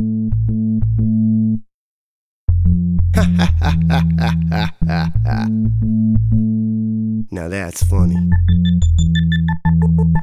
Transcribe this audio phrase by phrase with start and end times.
[7.30, 8.16] now that's funny.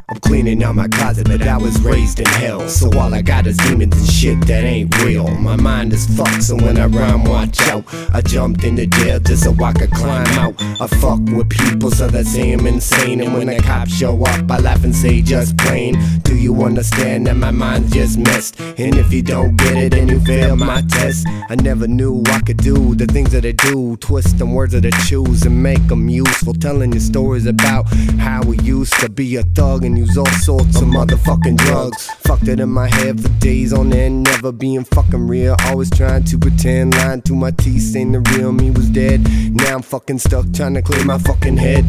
[0.10, 2.68] I'm cleaning out my closet, but I was raised in hell.
[2.70, 5.28] So all I got is demons and shit that ain't real.
[5.28, 7.84] My mind is fucked, so when I rhyme, watch out.
[8.14, 10.56] I jumped into jail just so I could climb out.
[10.82, 13.22] I fuck with people, so they say I'm insane.
[13.22, 15.98] And when the cops show up, I laugh and say just plain.
[16.22, 18.60] Do you understand that my mind's just messed?
[18.60, 21.28] And if you don't get it, then you fail my test.
[21.50, 23.98] I never knew I could do the things that I do.
[23.98, 26.54] Twist them words that I choose and make them useful.
[26.54, 27.84] Telling you stories about
[28.20, 32.06] how we used to be a thug and use all sorts of motherfucking drugs.
[32.28, 35.56] Fucked it in my head for days on end, never being fucking real.
[35.66, 39.28] Always trying to pretend, lying to my teeth, saying the real me was dead.
[39.52, 41.86] Now I'm fucking stuck trying to clear my fucking head.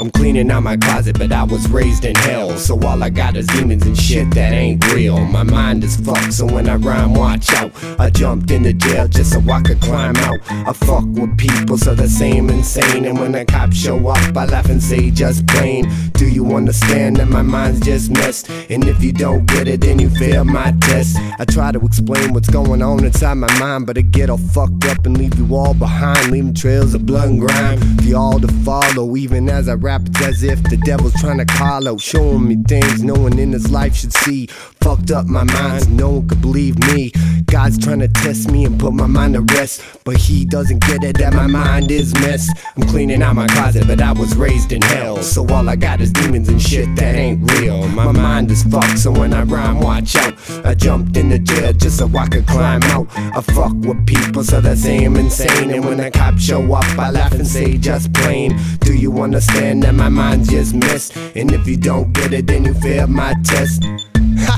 [0.00, 2.56] I'm cleaning out my closet, but I was raised in hell.
[2.56, 5.22] So all I got is demons and shit that ain't real.
[5.26, 7.70] My mind is fucked, so when I rhyme, watch out.
[8.00, 10.38] I jumped into jail just so I could climb out.
[10.48, 13.04] I fuck with people, so the same insane.
[13.04, 15.84] And when the cops show up, I laugh and say just plain.
[16.12, 18.48] Do you understand that my mind's just messed?
[18.70, 21.18] And if you don't get it, then you fail my test.
[21.38, 24.86] I try to explain what's going on inside my mind, but I get all fucked
[24.86, 28.48] up and leave you all behind, leaving trails of blood and grime for y'all to
[28.64, 29.14] follow.
[29.14, 32.56] Even as I rap, it's as if the devil's trying to call out, showing me
[32.68, 34.46] things no one in this life should see.
[34.46, 37.12] Fucked up my mind, no one could believe me.
[37.50, 41.02] God's trying to test me and put my mind to rest, but he doesn't get
[41.02, 42.56] it that my mind is messed.
[42.76, 46.00] I'm cleaning out my closet, but I was raised in hell, so all I got
[46.00, 47.88] is demons and shit that ain't real.
[47.88, 50.34] My mind is fucked, so when I rhyme, watch out.
[50.64, 53.08] I jumped in the jail just so I could climb out.
[53.16, 55.70] I fuck with people, so they say I'm insane.
[55.70, 58.56] And when the cops show up, I laugh and say just plain.
[58.78, 61.16] Do you understand that my mind's just messed?
[61.34, 63.82] And if you don't get it, then you fail my test.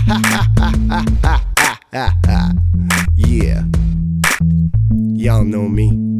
[0.08, 0.31] yeah.
[5.22, 6.11] Y'all know me.